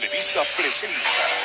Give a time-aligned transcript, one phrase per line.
[0.00, 1.39] Televisa presenta.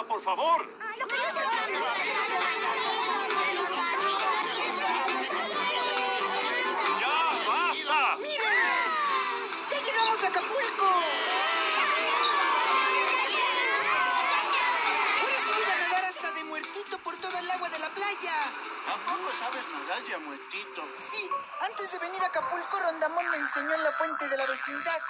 [0.00, 0.68] Calma, por favor.
[7.00, 8.16] ¡Ya, basta!
[8.16, 8.40] ¡Miren!
[9.70, 10.86] ¡Ya llegamos a Acapulco!
[15.20, 18.34] Ahora sí voy a nadar hasta de muertito por toda el agua de la playa.
[18.84, 20.82] Tampoco sabes nadar ya, muertito.
[20.98, 25.00] Sí, antes de venir a Acapulco, Rondamón me enseñó en la fuente de la vecindad.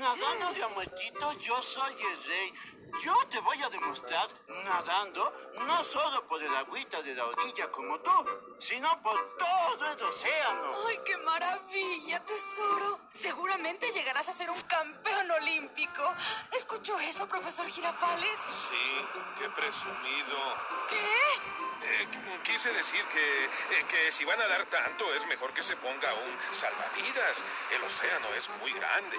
[0.00, 2.54] Nadando ya, muertito, yo soy el rey.
[3.02, 4.26] Yo te voy a demostrar
[4.64, 8.10] nadando no solo por el agüita de la orilla como tú,
[8.58, 10.74] sino por todo el océano.
[10.88, 12.98] ¡Ay, qué maravilla, tesoro!
[13.12, 16.14] Seguramente llegarás a ser un campeón olímpico.
[16.52, 18.40] ¿Escuchó eso, profesor Girafales?
[18.50, 19.04] Sí,
[19.38, 20.38] qué presumido.
[20.88, 21.20] ¿Qué?
[21.82, 25.62] Eh, qu- quise decir que, eh, que si van a dar tanto es mejor que
[25.62, 27.44] se ponga un salvavidas.
[27.70, 29.16] El océano es muy grande.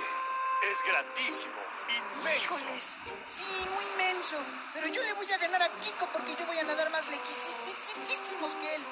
[0.62, 2.44] Es grandísimo, inmenso.
[2.44, 3.00] Híjoles.
[3.26, 4.38] Sí, muy menso.
[4.74, 8.56] Pero yo le voy a ganar a Kiko porque yo voy a nadar más lejísimos
[8.56, 8.86] que él.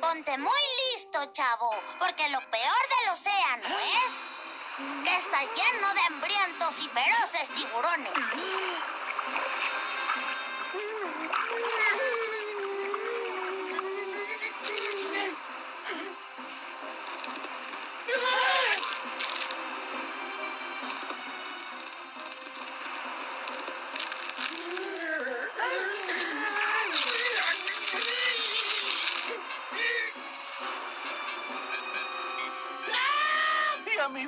[0.00, 0.60] Ponte muy
[0.92, 7.48] listo, chavo, porque lo peor del océano es que está lleno de hambrientos y feroces
[7.50, 8.12] tiburones.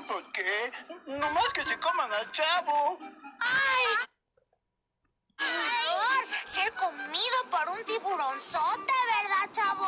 [0.06, 0.72] Por qué?
[1.06, 2.98] Nomás que se coman al chavo.
[5.37, 9.87] Por ser comido por un tiburonzote, ¿verdad, chavo?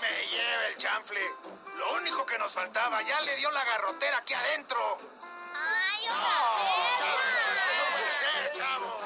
[0.00, 1.20] Me lleva el chanfle.
[1.76, 4.98] Lo único que nos faltaba, ya le dio la garrotera aquí adentro.
[5.54, 8.52] Ay, otra vez.
[8.52, 9.00] Sí, chavo.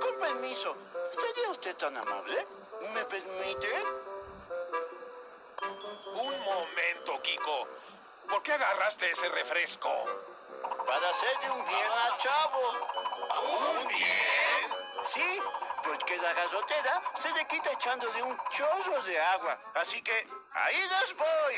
[0.00, 0.76] Con permiso,
[1.10, 2.46] ¿sería usted tan amable?
[2.92, 4.05] ¿Me permite?
[6.14, 7.68] Un momento, Kiko.
[8.28, 9.90] ¿Por qué agarraste ese refresco?
[10.86, 12.60] Para hacerle un bien al chavo.
[13.58, 14.70] ¿Un bien?
[15.02, 15.40] Sí,
[15.82, 19.58] porque la garrotera se le quita echándole un chorro de agua.
[19.74, 21.54] Así que ahí les voy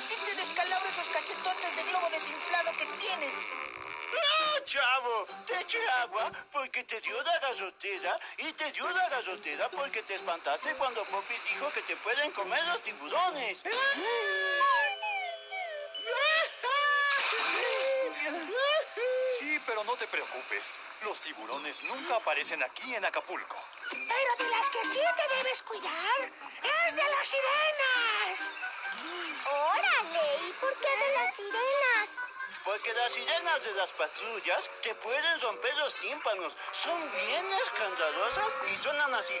[0.00, 3.34] sí te descalabro esos cachetotes de globo desinflado que tienes.
[4.12, 9.70] No, chavo, te eché agua porque te dio la garrotera y te dio la garrotera
[9.70, 13.62] porque te espantaste cuando Poppy dijo que te pueden comer los tiburones.
[19.38, 20.74] Sí, pero no te preocupes.
[21.02, 23.56] Los tiburones nunca aparecen aquí en Acapulco.
[23.90, 26.30] Pero de las que sí te debes cuidar
[26.88, 28.54] es de las sirenas.
[29.50, 32.16] Órale, por qué de las sirenas?
[32.64, 36.56] Porque las sirenas de las patrullas te pueden romper los tímpanos.
[36.70, 39.34] Son bien escandalosas y suenan así.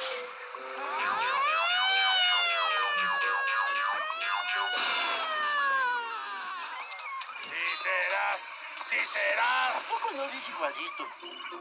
[7.42, 8.52] Sí serás,
[8.88, 9.76] sí serás.
[10.10, 11.06] ¿A no dices igualito?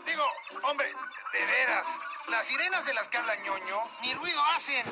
[0.06, 0.26] Digo,
[0.64, 0.92] hombre,
[1.34, 1.88] de veras,
[2.28, 4.84] las sirenas de las que habla ñoño ni ruido hacen.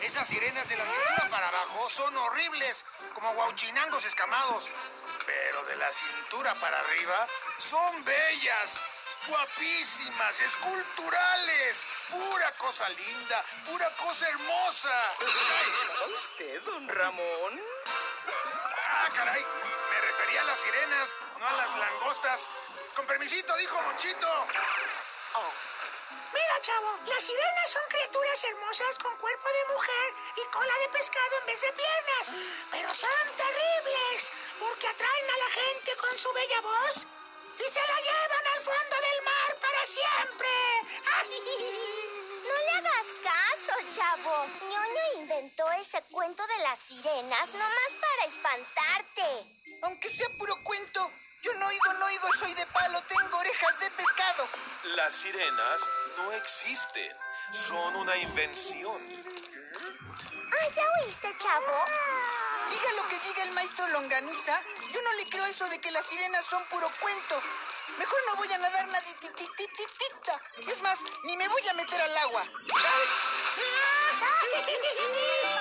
[0.00, 2.84] Esas sirenas de la cintura para abajo son horribles,
[3.14, 4.70] como guauchinangos escamados.
[5.26, 7.26] Pero de la cintura para arriba
[7.58, 8.76] son bellas,
[9.26, 11.82] guapísimas, esculturales.
[12.10, 15.12] Pura cosa linda, pura cosa hermosa.
[15.12, 17.60] ¿Estaba usted, don Ramón?
[18.90, 19.44] Ah, caray,
[19.90, 22.48] me refería a las sirenas, no a las langostas.
[22.94, 24.46] Con permisito, dijo Monchito.
[26.60, 31.46] Chavo, las sirenas son criaturas hermosas con cuerpo de mujer y cola de pescado en
[31.46, 32.32] vez de piernas.
[32.72, 37.06] Pero son terribles porque atraen a la gente con su bella voz
[37.58, 40.48] y se la llevan al fondo del mar para siempre.
[42.42, 44.46] No le hagas caso, chavo.
[44.68, 49.46] Ñoño inventó ese cuento de las sirenas nomás para espantarte.
[49.82, 51.08] Aunque sea puro cuento,
[51.42, 54.48] yo no oigo, no oigo, soy de palo, tengo orejas de pescado.
[54.96, 57.16] Las sirenas no existen.
[57.50, 59.00] Son una invención.
[60.52, 61.84] Ah, ¿ya oíste, chavo?
[62.68, 64.60] Diga lo que diga el maestro Longaniza,
[64.92, 67.40] yo no le creo eso de que las sirenas son puro cuento.
[67.98, 70.42] Mejor no voy a nadar nadititititita.
[70.66, 72.44] Es más, ni me voy a meter al agua.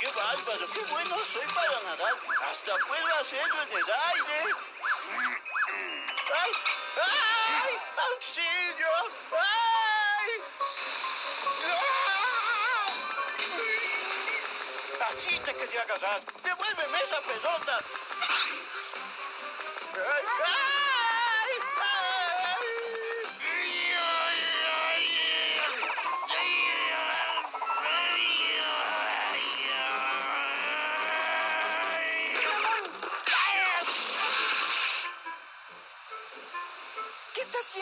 [0.00, 0.66] ¡Qué bárbaro!
[0.72, 2.14] ¡Qué bueno soy para nadar!
[2.44, 4.54] ¡Hasta puedo hacerlo en el aire!
[6.34, 6.50] ¡Ay!
[6.96, 7.78] ¡Ay!
[8.10, 8.88] ¡Auxilio!
[9.32, 10.30] ¡Ay!
[11.68, 11.96] ¡Ah!
[15.08, 16.20] Así te quería agarrar.
[16.42, 17.80] ¡Devuélveme esa pelota!
[18.28, 18.62] ¡Ay!
[19.94, 20.65] ¡Ay!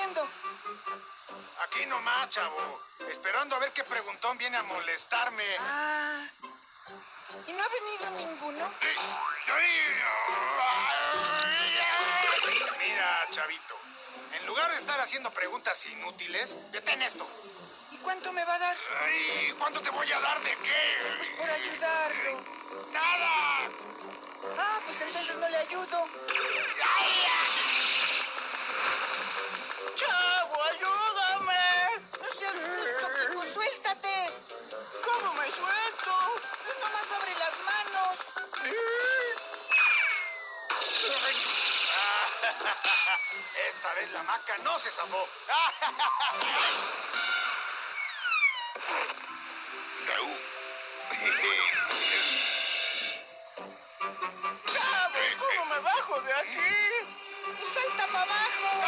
[0.05, 0.29] Haciendo?
[1.63, 2.81] Aquí nomás, chavo.
[3.11, 5.45] Esperando a ver qué preguntón viene a molestarme.
[5.61, 6.27] Ah.
[7.47, 8.75] ¿Y no ha venido ninguno?
[12.79, 13.77] Mira, chavito.
[14.33, 17.27] En lugar de estar haciendo preguntas inútiles, detén esto.
[17.91, 18.77] ¿Y cuánto me va a dar?
[19.03, 21.17] Ay, ¿Cuánto te voy a dar de qué?
[21.17, 22.45] Pues por ayudarlo.
[22.93, 23.71] ¡Nada!
[24.59, 26.09] Ah, pues entonces no le ayudo.
[26.79, 27.44] ¡Chavo,
[43.69, 45.27] Esta vez la maca no se zafó.
[54.73, 56.75] ¡Chavo, cómo me bajo de aquí!
[57.63, 58.85] Salta para abajo.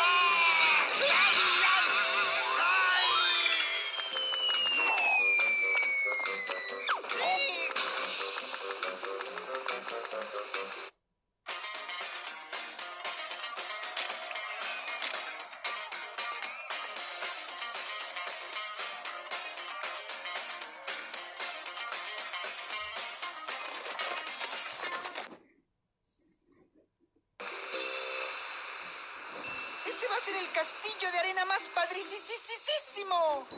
[30.07, 33.49] Este va a ser el castillo de arena más padricísimo.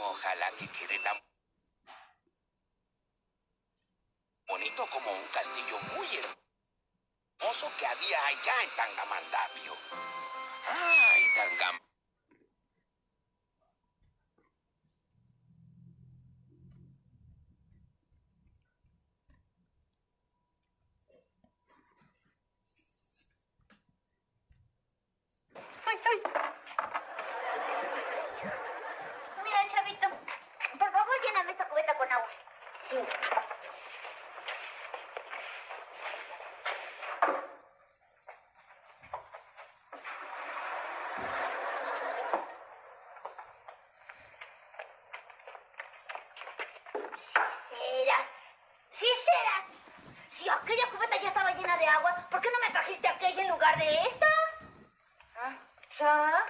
[0.00, 1.16] Ojalá que quede tan
[4.48, 9.76] bonito como un castillo muy hermoso que había allá en Tangamandapio.
[10.66, 11.84] Ay, Tangam.
[47.70, 48.26] Serás.
[48.90, 49.64] Sí serás.
[50.36, 53.48] Si aquella cubeta ya estaba llena de agua, ¿por qué no me trajiste aquella en
[53.48, 54.26] lugar de esta?
[55.36, 55.56] ¿Ah?
[55.98, 56.44] ¿Ya?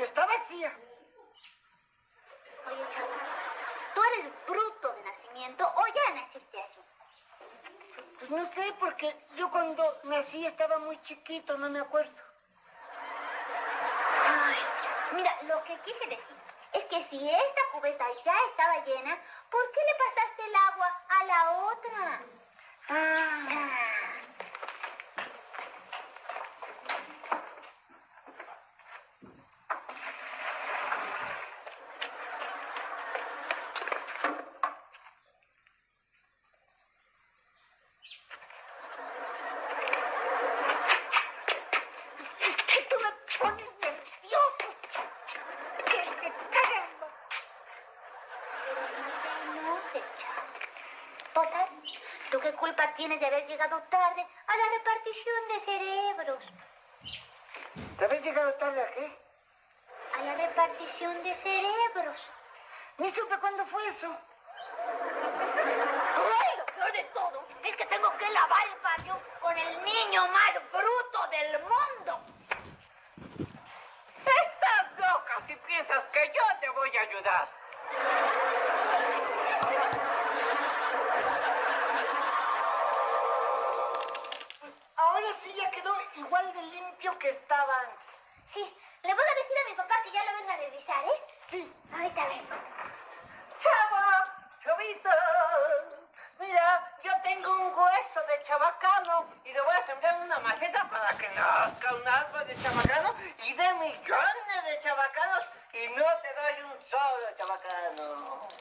[0.00, 0.72] Pero está vacía.
[2.66, 3.10] Oye, chavo,
[3.94, 6.80] ¿tú eres bruto de nacimiento o ya naciste así?
[8.18, 12.16] Pues no sé, porque yo cuando nací estaba muy chiquito, no me acuerdo.
[14.26, 14.56] Ay,
[15.12, 16.36] mira, lo que quise decir
[16.72, 19.18] es que si esta cubeta ya estaba llena,
[19.50, 22.20] ¿por qué le pasaste el agua a la otra?
[22.88, 23.80] Ah,
[42.40, 44.66] es que tú me pones nervioso.
[45.86, 47.08] Es que caramba.
[49.62, 50.52] No te chavo.
[51.34, 51.68] Total,
[52.30, 52.40] ¿tú
[53.00, 56.44] tienes de haber llegado tarde a la repartición de cerebros?
[57.98, 59.18] ¿Te habéis llegado tarde a qué?
[60.18, 62.20] A la repartición de cerebros.
[62.98, 64.14] Ni supe cuándo fue eso.
[66.14, 70.28] ¡Ay, lo peor de todo es que tengo que lavar el patio con el niño
[70.28, 72.20] más bruto del mundo!
[74.26, 77.48] Estás loca si piensas que yo te voy a ayudar.
[85.40, 87.98] Ahora sí ya quedó igual de limpio que estaba antes.
[88.52, 91.22] Sí, le voy a decir a mi papá que ya lo venga a revisar, ¿eh?
[91.48, 91.72] Sí.
[91.92, 92.56] Ahorita vengo.
[93.62, 94.26] ¡Chava!
[94.64, 95.10] ¡Chavito!
[96.38, 100.88] Mira, yo tengo un hueso de chabacano y le voy a sembrar en una maceta
[100.88, 106.34] para que nazca un árbol de chabacano y de millones de chabacanos y no te
[106.34, 108.48] doy un solo chabacano.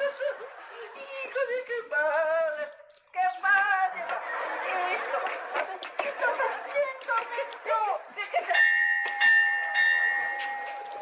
[0.00, 2.70] ¡Hijo de qué padre!
[3.12, 4.04] ¡Qué padre!
[4.94, 5.18] Esto,
[5.98, 7.14] ¿qué estás haciendo?
[7.66, 7.78] No,
[8.14, 8.52] déjese.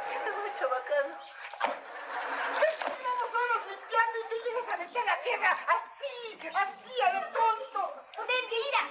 [0.09, 1.15] ¿Qué te doy chabacano?
[3.03, 6.15] No solo limpiando y te llegas a meter la tierra así,
[6.55, 7.83] así a lo tonto.
[8.19, 8.83] ¡Mentira!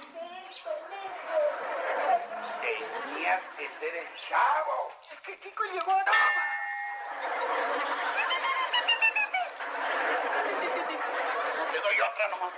[2.60, 4.92] Tenías que ser el chavo.
[5.10, 6.04] Es que chico llegó a...
[11.70, 12.52] Te doy otra nomás.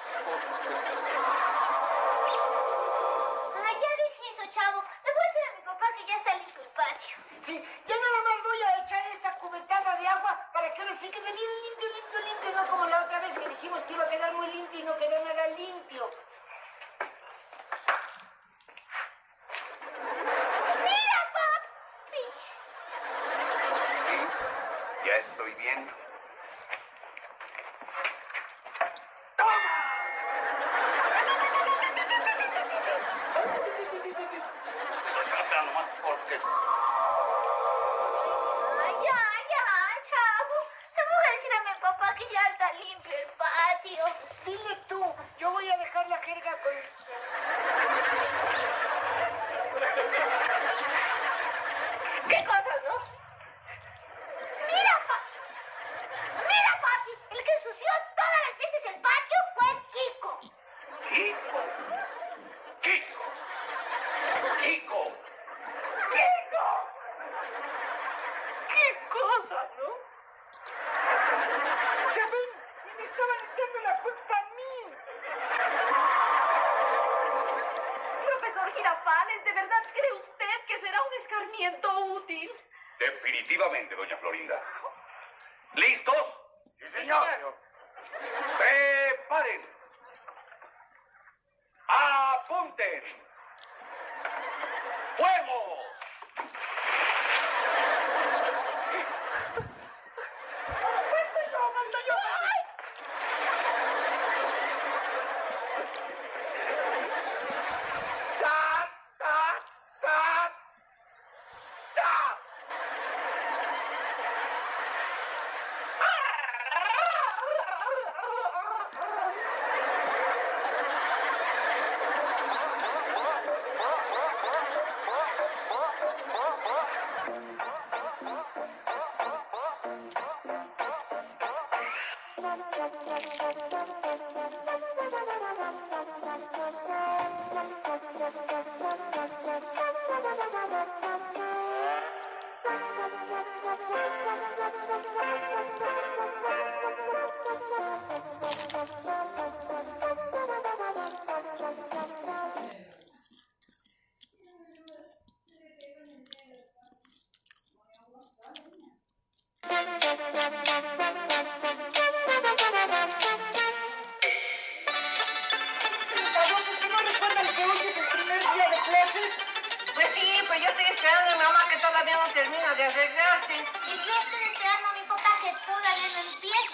[46.81, 47.40] Jerga con...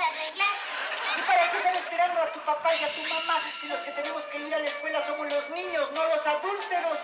[0.00, 0.56] arreglar.
[1.16, 3.90] ¿Y para qué están esperando a tu papá y a tu mamá si los que
[3.92, 6.98] tenemos que ir a la escuela somos los niños, no los adúlteros?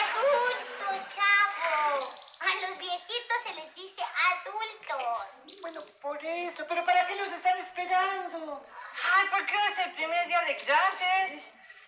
[0.00, 2.10] Adulto, chavo.
[2.40, 4.02] A los viejitos se les dice
[4.32, 5.60] adultos.
[5.60, 8.66] Bueno, por eso, pero ¿para qué los están esperando?
[9.14, 11.42] Ay, ¿por qué es el primer día de clases?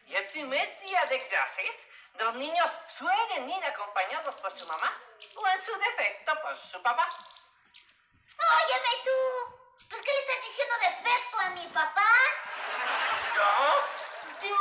[0.06, 1.74] Y el primer día de clases,
[2.18, 4.92] los niños suelen ir acompañados por su mamá
[5.36, 7.08] o en su defecto por su papá.
[8.38, 9.18] Óyeme tú.
[9.90, 12.12] ¿Pues qué le estás diciendo defecto a mi papá?
[13.34, 13.48] ¿Yo?
[14.40, 14.56] ¿Tú?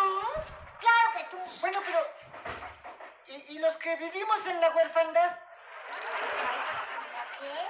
[0.80, 1.38] Claro que tú.
[1.62, 2.00] Bueno, pero...
[3.28, 5.40] ¿Y, y los que vivimos en la huerfandad?
[7.40, 7.70] ¿Qué?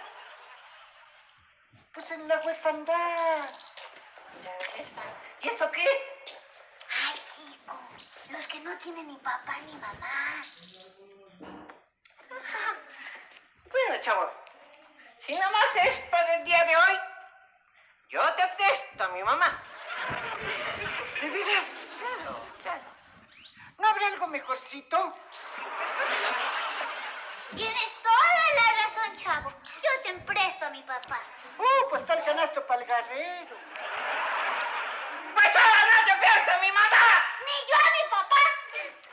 [1.93, 3.49] Pues en la huerfandad.
[5.41, 5.87] ¿Y eso qué?
[6.89, 7.73] Ay, chico.
[8.31, 10.45] Los que no tienen ni papá ni mamá.
[13.71, 14.31] Bueno, chavo,
[15.25, 16.99] si nomás es para el día de hoy,
[18.09, 19.59] yo te presto a mi mamá.
[21.21, 21.65] ¿De veras?
[21.99, 22.83] Claro, claro.
[23.77, 25.17] ¿No habrá algo mejorcito?
[27.55, 29.53] Tienes toda la razón, chavo.
[29.81, 31.19] Yo te presto a mi papá.
[31.57, 33.55] Uh, pues está el canasto para el guerrero.
[35.33, 37.25] Pues ahora no te presto a mi mamá.
[37.45, 38.43] Ni yo a mi papá.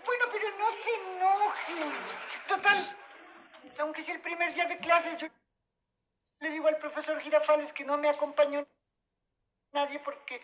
[0.05, 2.17] Bueno, pero no se enojen.
[2.49, 2.97] Total,
[3.79, 5.29] aunque sea el primer día de clases, yo
[6.83, 8.67] profesor Girafales que no me acompañó
[9.73, 10.43] nadie porque...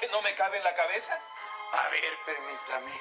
[0.00, 1.18] que no me cabe en la cabeza?
[1.72, 3.00] A ver, permítame.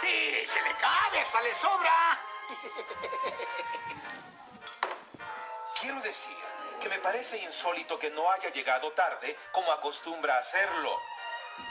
[0.00, 2.18] Sí, se le cabe, hasta le sobra.
[5.80, 6.36] Quiero decir
[6.80, 10.98] que me parece insólito que no haya llegado tarde como acostumbra hacerlo.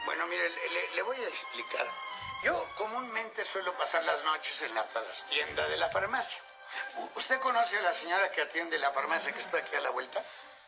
[0.05, 1.85] Bueno, mire, le, le- voy a explicar.
[2.43, 6.39] Yo comúnmente suelo pasar las noches en la trastienda de la farmacia.
[7.15, 10.23] ¿Usted conoce a la señora que atiende la farmacia que está aquí a la vuelta?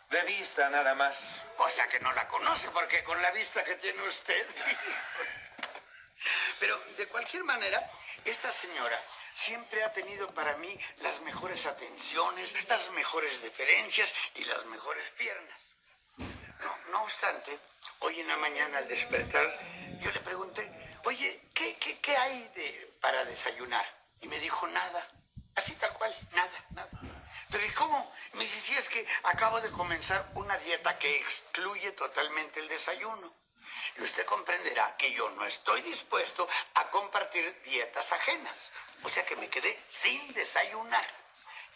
[0.09, 1.43] De vista nada más.
[1.57, 4.47] O sea que no la conoce, porque con la vista que tiene usted.
[6.59, 7.89] Pero de cualquier manera,
[8.25, 9.01] esta señora
[9.33, 15.73] siempre ha tenido para mí las mejores atenciones, las mejores deferencias y las mejores piernas.
[16.17, 17.57] No, no obstante,
[17.99, 19.59] hoy en la mañana al despertar,
[20.01, 20.69] yo le pregunté,
[21.05, 23.85] oye, ¿qué, qué, qué hay de, para desayunar?
[24.21, 25.07] Y me dijo, nada.
[25.55, 26.89] Así tal cual, nada, nada.
[27.53, 28.13] ¿Y cómo?
[28.33, 33.33] Me dice, sí, es que acabo de comenzar una dieta que excluye totalmente el desayuno.
[33.97, 38.71] Y usted comprenderá que yo no estoy dispuesto a compartir dietas ajenas.
[39.03, 41.05] O sea que me quedé sin desayunar.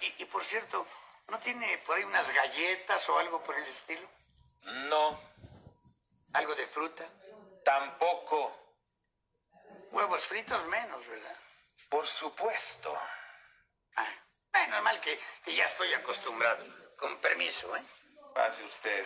[0.01, 0.85] Y, y por cierto,
[1.27, 4.07] ¿no tiene por ahí unas galletas o algo por el estilo?
[4.63, 5.19] No,
[6.33, 7.03] ¿Algo de fruta?
[7.63, 8.57] tampoco.
[9.91, 11.37] Huevos fritos menos, ¿verdad?
[11.89, 12.97] Por supuesto.
[13.95, 14.13] Ah,
[14.53, 16.63] menos mal que, que ya estoy acostumbrado.
[16.97, 17.81] Con permiso, ¿eh?
[18.35, 19.05] Pase usted.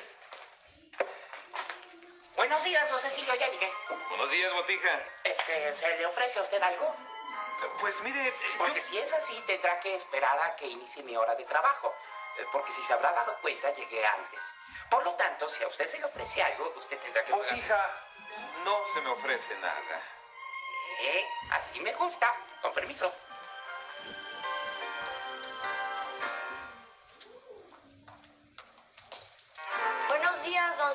[2.36, 3.71] Buenos días, don Cecilio, ya llegué.
[4.10, 5.03] Buenos días, botija.
[5.23, 6.93] Este, ¿se le ofrece a usted algo?
[7.79, 11.15] Pues mire, eh, yo- Porque si es así, tendrá que esperar a que inicie mi
[11.15, 11.93] hora de trabajo.
[12.38, 14.41] Eh, Porque si se habrá dado cuenta, llegué antes.
[14.89, 17.49] Por lo tanto, si a usted se le ofrece algo, usted tendrá que pagar.
[17.49, 17.99] botija,
[18.65, 20.01] no se me ofrece nada.
[20.99, 22.34] Eh, así me gusta.
[22.62, 23.13] Con permiso.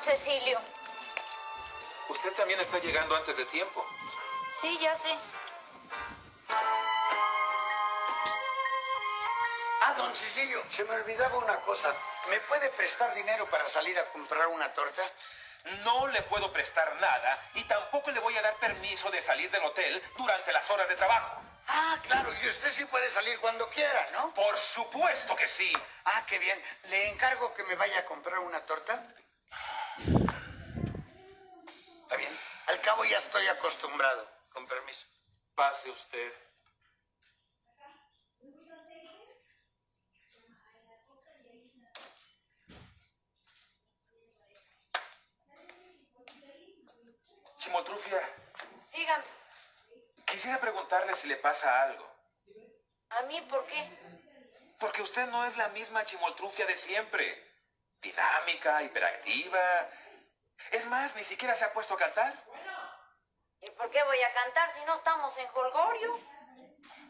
[0.01, 0.59] Cecilio.
[2.09, 3.85] Usted también está llegando antes de tiempo.
[4.59, 5.15] Sí, ya sé.
[9.83, 11.95] Ah, don Cecilio, se me olvidaba una cosa.
[12.29, 15.03] ¿Me puede prestar dinero para salir a comprar una torta?
[15.83, 19.63] No le puedo prestar nada y tampoco le voy a dar permiso de salir del
[19.63, 21.41] hotel durante las horas de trabajo.
[21.67, 24.33] Ah, claro, y usted sí puede salir cuando quiera, ¿no?
[24.33, 25.71] Por supuesto que sí.
[26.05, 26.61] Ah, qué bien.
[26.89, 29.01] ¿Le encargo que me vaya a comprar una torta?
[32.03, 32.39] Está bien.
[32.81, 34.27] Al cabo ya estoy acostumbrado.
[34.49, 35.05] Con permiso.
[35.53, 36.33] Pase usted.
[47.59, 48.19] Chimoltrufia,
[48.91, 49.23] Dígame,
[50.25, 52.03] quisiera preguntarle si le pasa algo.
[53.09, 53.87] ¿a mí por qué?
[54.79, 57.27] Porque usted no es la misma chimoltrufia de siempre.
[58.01, 59.87] Dinámica, hiperactiva.
[60.71, 62.33] Es más, ni siquiera se ha puesto a cantar.
[63.61, 66.19] ¿Y por qué voy a cantar si no estamos en Holgorio?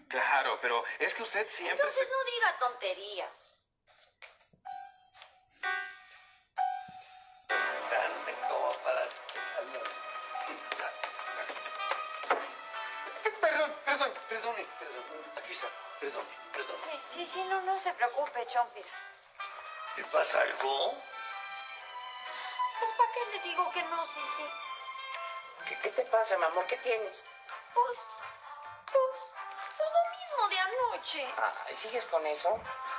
[0.10, 2.12] Claro, pero es que usted siempre Entonces se...
[2.12, 3.32] no diga tonterías.
[7.48, 9.08] Dame como para...
[13.40, 15.04] Perdón, perdón, perdone, perdón.
[15.38, 15.68] Aquí está,
[16.02, 16.76] perdone, perdón.
[16.84, 18.92] Sí, sí, sí, no, no se preocupe, Chompiras.
[19.96, 21.02] ¿Te pasa algo?
[22.80, 24.44] Pues, ¿para qué le digo que no, sí, sí?
[25.68, 26.66] ¿Qué, qué te pasa, mi amor?
[26.68, 27.24] ¿Qué tienes?
[27.74, 27.98] Pues,
[28.86, 29.20] pues,
[29.78, 31.34] pues lo mismo de anoche.
[31.38, 32.50] Ah, ¿Sigues con eso?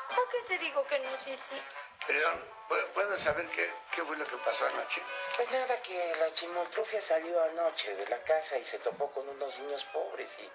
[0.09, 1.61] ¿Para qué te digo que no, sí, sí?
[2.07, 5.03] Perdón, ¿puedo- ¿puedo saber qué, qué fue lo que pasó anoche?
[5.37, 9.59] Pues nada, que la chimoltrufia salió anoche de la casa y se topó con unos
[9.61, 10.51] niños pobres y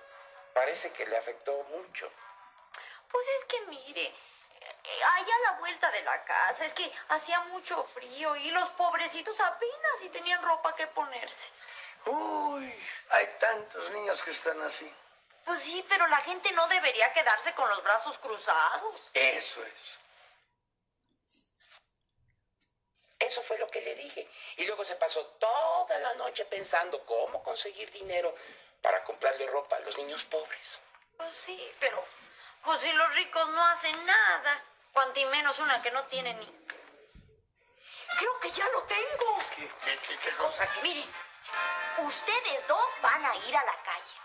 [0.54, 2.12] parece que le afectó mucho.
[3.10, 7.40] Pues es que mire, eh, allá a la vuelta de la casa, es que hacía
[7.42, 11.50] mucho frío y los pobrecitos apenas si tenían ropa que ponerse.
[12.08, 12.74] Uy,
[13.10, 14.92] hay tantos niños que están así.
[15.46, 19.10] Pues sí, pero la gente no debería quedarse con los brazos cruzados.
[19.14, 19.98] Eso es.
[23.20, 24.30] Eso fue lo que le dije.
[24.58, 28.34] Y luego se pasó toda la noche pensando cómo conseguir dinero
[28.82, 30.80] para comprarle ropa a los niños pobres.
[31.18, 32.06] Pues sí, pero
[32.64, 36.46] pues si los ricos no hacen nada, cuanto y menos una que no tiene ni...
[38.20, 39.40] Creo que ya lo tengo.
[39.56, 40.68] ¿Qué, qué, qué- qué cosa?
[40.84, 41.10] Miren,
[42.00, 44.18] ustedes dos van a ir a la calle.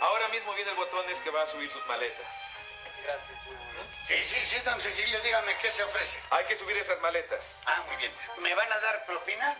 [0.00, 2.53] Ahora mismo viene el botones que va a subir sus maletas.
[4.06, 6.18] Sí, sí, sí, don Cecilio, dígame qué se ofrece.
[6.30, 7.60] Hay que subir esas maletas.
[7.64, 8.12] Ah, muy bien.
[8.38, 9.56] ¿Me van a dar propina?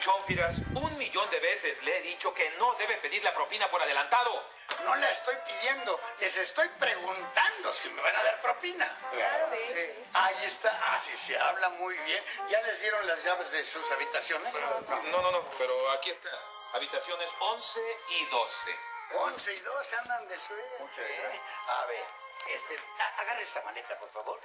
[0.00, 3.82] Chompiras, un millón de veces le he dicho que no debe pedir la propina por
[3.82, 4.44] adelantado.
[4.84, 8.86] No la estoy pidiendo, les estoy preguntando si me van a dar propina.
[9.12, 9.90] Claro, sí.
[10.14, 12.22] Ahí está, ah, sí, se habla muy bien.
[12.48, 14.54] ¿Ya les dieron las llaves de sus habitaciones?
[15.10, 16.30] No, no, no, pero aquí está.
[16.74, 18.76] Habitaciones 11 y 12.
[19.14, 21.32] 11 y 12 andan de suerte.
[21.68, 22.04] A ver,
[22.46, 22.78] este,
[23.18, 24.40] agarre esa maleta, por favor.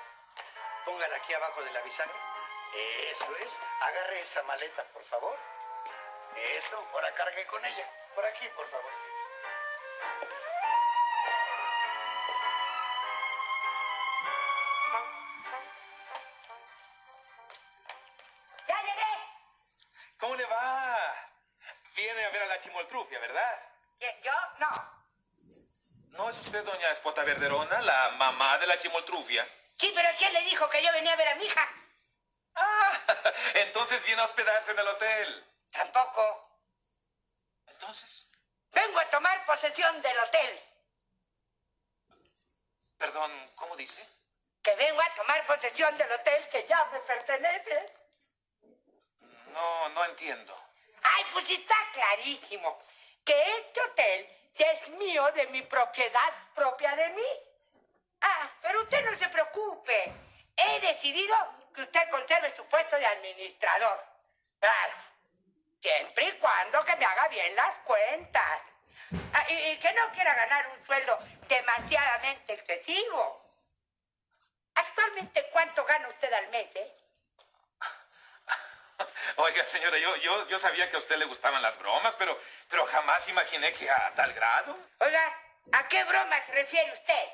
[0.86, 2.13] Póngala aquí abajo de la bisagra.
[2.73, 3.60] Eso es.
[3.82, 5.38] Agarre esa maleta, por favor.
[6.36, 7.88] Eso, ahora cargue con ella.
[8.15, 8.91] Por aquí, por favor.
[8.93, 9.10] sí.
[18.67, 19.13] ¡Ya llegué!
[20.19, 21.13] ¿Cómo le va?
[21.95, 23.69] Viene a ver a la chimoltrufia, ¿verdad?
[23.99, 24.32] ¿Quién, ¿Yo?
[24.58, 25.02] No.
[26.13, 29.47] ¿No es usted doña Espota Verderona, la mamá de la chimoltrufia?
[29.80, 31.69] Sí, pero ¿quién le dijo que yo venía a ver a mi hija?
[32.56, 32.99] Ah,
[33.56, 35.52] entonces viene a hospedarse en el hotel.
[35.71, 36.60] Tampoco.
[37.67, 38.28] Entonces,
[38.71, 40.62] Vengo a tomar posesión del hotel.
[42.97, 44.08] perdón, ¿cómo dice?
[44.63, 47.93] Que vengo a tomar posesión del hotel que ya me pertenece.
[49.47, 50.56] No, no entiendo.
[51.04, 52.80] Ay, pues está clarísimo
[53.26, 57.27] que este hotel es mío de mi propiedad propia de mí.
[58.21, 60.11] Ah, pero usted no se preocupe.
[60.55, 61.35] He decidido
[61.73, 64.05] que usted conserve su puesto de administrador.
[64.59, 64.93] Claro.
[65.81, 68.61] Siempre y cuando que me haga bien las cuentas.
[69.33, 73.41] Ah, y, y que no quiera ganar un sueldo demasiadamente excesivo.
[74.75, 77.02] Actualmente, ¿cuánto gana usted al mes, eh?
[79.37, 82.37] Oiga, señora, yo, yo, yo sabía que a usted le gustaban las bromas, pero,
[82.69, 84.77] pero jamás imaginé que a tal grado.
[84.99, 85.39] Oiga,
[85.71, 87.29] ¿a qué broma se refiere usted?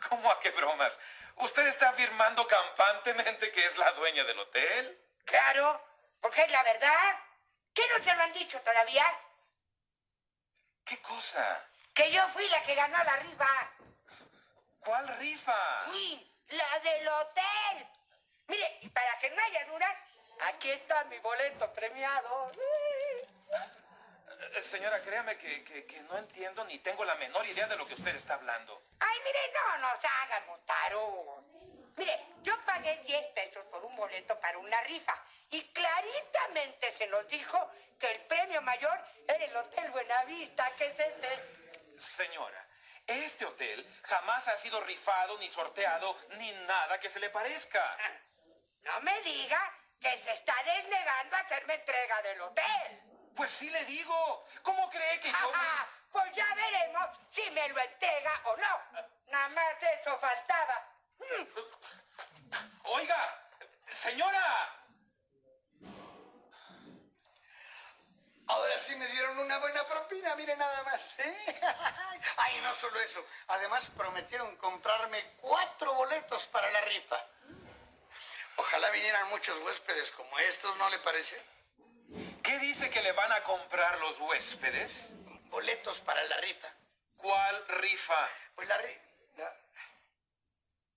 [0.08, 0.98] ¿Cómo a qué bromas?
[1.36, 4.98] ¿Usted está afirmando campantemente que es la dueña del hotel?
[5.24, 5.82] Claro,
[6.20, 7.18] porque es la verdad.
[7.72, 9.06] ¿Qué no se lo han dicho todavía?
[10.84, 11.64] ¿Qué cosa?
[11.94, 13.70] Que yo fui la que ganó la rifa.
[14.80, 15.84] ¿Cuál rifa?
[15.92, 17.88] Sí, la del hotel.
[18.48, 19.96] Mire, para que no haya dudas,
[20.48, 22.50] aquí está mi boleto premiado.
[24.52, 27.86] Eh, Señora, créame que, que- que no entiendo ni tengo la menor idea de lo
[27.86, 28.82] que usted está hablando.
[29.00, 31.44] Ay, mire, no nos hagan montarugos.
[31.96, 35.14] Mire, yo pagué 10 pesos por un boleto para una rifa
[35.50, 38.98] y claritamente se nos dijo que el premio mayor
[39.28, 41.98] era el Hotel Buenavista, que es ese.
[42.00, 42.66] Señora,
[43.06, 47.96] este hotel jamás ha sido rifado ni sorteado ni nada que se le parezca.
[48.82, 49.60] No me diga
[50.00, 53.02] que se está desnegando a hacerme entrega del hotel.
[53.36, 54.46] Pues sí le digo.
[54.62, 55.36] ¿Cómo cree que yo...
[55.36, 58.80] Ajá, pues ya veremos si me lo entrega o no.
[59.26, 60.88] Nada más eso faltaba.
[62.84, 63.48] Oiga,
[63.92, 64.76] señora.
[68.46, 71.14] Ahora sí me dieron una buena propina, mire nada más.
[71.20, 71.60] ¿eh?
[72.36, 73.24] Ay, no solo eso.
[73.46, 77.24] Además prometieron comprarme cuatro boletos para la rifa.
[78.56, 81.42] Ojalá vinieran muchos huéspedes como estos, ¿no le parece?
[82.42, 85.08] ¿Qué dice que le van a comprar los huéspedes?
[85.50, 86.68] Boletos para la rifa.
[87.16, 88.28] ¿Cuál rifa?
[88.54, 89.00] Pues la rifa...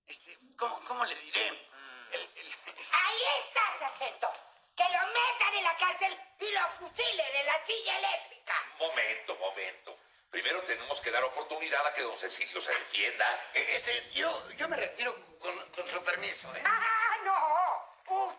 [0.06, 1.48] Este, ¿cómo, ¿Cómo le diré?
[1.48, 2.54] El- el-
[2.92, 4.30] Ahí está, sargento.
[4.76, 8.54] Que lo metan en la cárcel y lo fusilen en la silla eléctrica.
[8.78, 9.98] Momento, momento.
[10.30, 13.50] Primero tenemos que dar oportunidad a que don Cecilio se defienda.
[13.54, 16.62] Este, yo, yo me retiro con, con su permiso, ¿eh?
[16.64, 17.03] ¡Ah!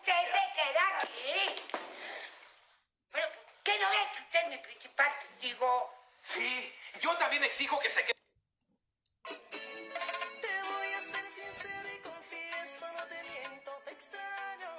[0.06, 1.62] Usted se queda aquí.
[3.10, 3.26] Pero,
[3.64, 5.92] ¿qué no ve que usted es mi principal testigo?
[6.22, 8.14] Sí, yo también exijo que se quede.
[9.24, 14.78] Te voy a ser sincero y confieso, no te miento, te extraño.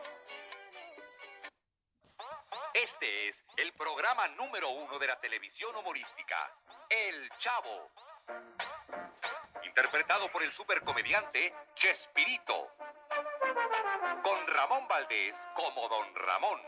[2.73, 6.53] Este es el programa número uno de la televisión humorística,
[6.87, 7.91] El Chavo.
[9.63, 12.71] Interpretado por el supercomediante Chespirito.
[14.23, 16.61] Con Ramón Valdés como Don Ramón.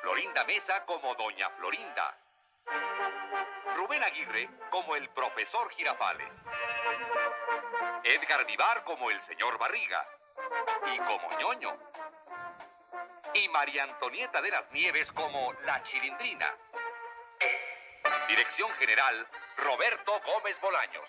[0.00, 2.18] Florinda Mesa como Doña Florinda.
[3.74, 6.32] Rubén Aguirre como el profesor Girafales.
[8.04, 10.06] Edgar Vivar como el señor Barriga.
[10.94, 11.78] Y como ñoño
[13.34, 16.54] y María Antonieta de las Nieves como La Chilindrina.
[18.28, 21.08] Dirección General, Roberto Gómez Bolaños.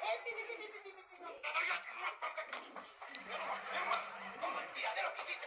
[0.00, 2.20] Te doy las gracias.
[4.40, 5.46] No mentira de lo que hiciste.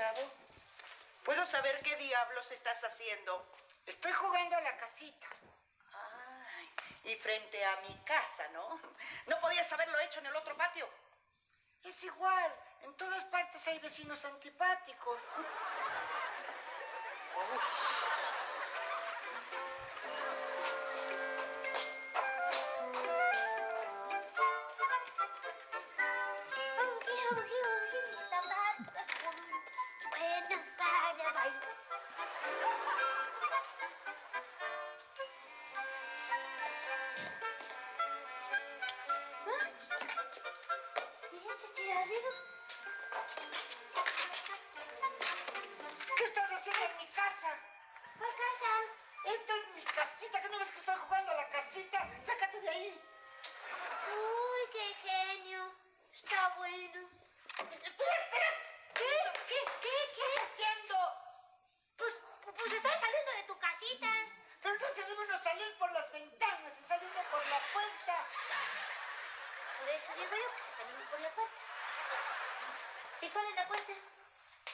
[0.00, 0.30] Chavo?
[1.24, 3.44] ¿Puedo saber qué diablos estás haciendo?
[3.84, 5.26] Estoy jugando a la casita.
[5.92, 6.70] Ay,
[7.04, 8.80] y frente a mi casa, ¿no?
[9.26, 10.88] ¿No podías haberlo hecho en el otro patio?
[11.84, 12.54] Es igual.
[12.82, 15.20] En todas partes hay vecinos antipáticos.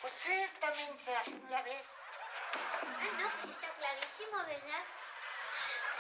[0.01, 1.85] Pues esta mensa, ¿la ves?
[2.55, 4.85] Ah, no, pues está clarísimo, ¿verdad?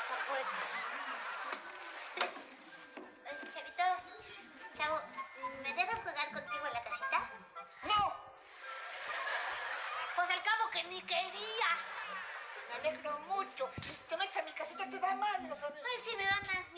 [0.04, 0.58] Esa puerta.
[3.26, 3.86] Oye, Chavito,
[4.76, 5.00] Chavo,
[5.62, 7.30] ¿me dejas jugar contigo en la casita?
[7.84, 8.14] ¡No!
[10.16, 11.68] Pues al cabo que ni quería.
[12.68, 13.70] Me alegro mucho.
[13.82, 15.82] Si te metes a mi casita te va mal, ¿lo sabes?
[15.84, 16.70] Ay, sí, me van las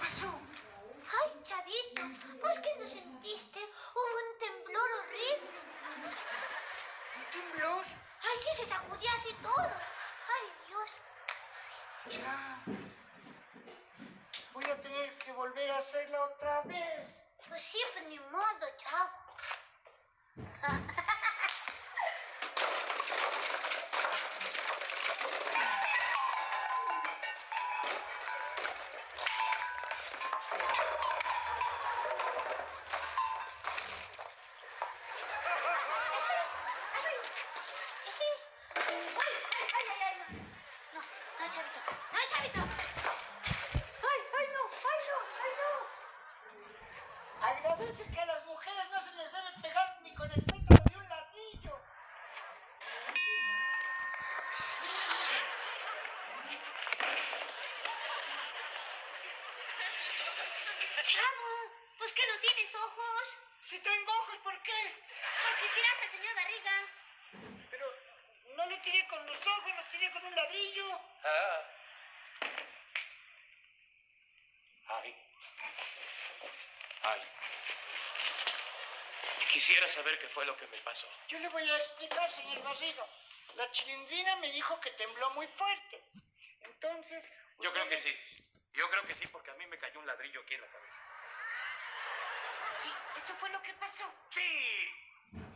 [0.00, 0.32] pasó?
[1.12, 2.02] Ay, Chavito,
[2.40, 3.60] ¿pues que no sentiste?
[3.94, 5.58] Hubo un temblor horrible.
[7.16, 7.84] ¿Un temblor?
[8.22, 9.70] Ay, sí, se sacudía así todo.
[10.34, 10.90] Ay, Dios.
[12.18, 12.62] Ya.
[14.54, 17.06] Voy a tener que volver a hacerla otra vez.
[17.48, 19.19] Pues sí, pues ni modo, chavo.
[47.80, 47.86] No!
[47.86, 50.96] Agradece que a las mujeres no se les debe pegar ni con el pétalo de
[50.96, 51.80] un ladrillo.
[61.02, 61.48] Chavo,
[61.98, 63.22] pues que no tienes ojos.
[63.64, 64.94] Si tengo ojos, ¿por qué?
[65.42, 66.76] Porque tiraste al señor Barriga.
[67.70, 67.86] Pero
[68.56, 71.00] no lo tiré con los ojos, lo tiré con un ladrillo.
[71.24, 71.62] Ah.
[74.88, 75.16] Ay.
[77.02, 77.20] Ay.
[79.52, 81.06] Quisiera saber qué fue lo que me pasó.
[81.28, 83.06] Yo le voy a explicar, señor Barriga.
[83.56, 86.04] La chilindrina me dijo que tembló muy fuerte.
[86.60, 87.24] Entonces...
[87.60, 88.16] Yo creo que sí.
[88.72, 91.02] Yo creo que sí, porque a mí me cayó un ladrillo aquí en la cabeza.
[92.82, 94.12] Sí, eso fue lo que pasó.
[94.30, 94.90] ¡Sí!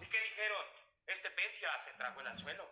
[0.00, 0.66] ¿Y qué dijeron?
[1.06, 2.68] Este pez ya se tragó el anzuelo,